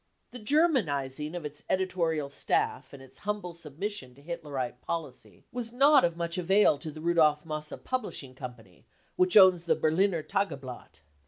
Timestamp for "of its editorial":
1.35-2.31